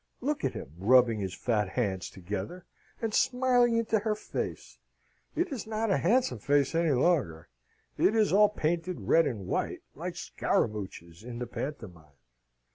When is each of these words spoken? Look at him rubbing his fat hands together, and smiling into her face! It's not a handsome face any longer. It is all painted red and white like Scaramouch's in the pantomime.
Look 0.19 0.43
at 0.43 0.53
him 0.53 0.73
rubbing 0.79 1.19
his 1.19 1.35
fat 1.35 1.69
hands 1.69 2.09
together, 2.09 2.65
and 3.03 3.13
smiling 3.13 3.77
into 3.77 3.99
her 3.99 4.15
face! 4.15 4.79
It's 5.35 5.67
not 5.67 5.91
a 5.91 5.97
handsome 5.97 6.39
face 6.39 6.73
any 6.73 6.89
longer. 6.93 7.49
It 7.99 8.15
is 8.15 8.33
all 8.33 8.49
painted 8.49 9.01
red 9.01 9.27
and 9.27 9.45
white 9.45 9.83
like 9.93 10.15
Scaramouch's 10.15 11.23
in 11.23 11.37
the 11.37 11.45
pantomime. 11.45 12.15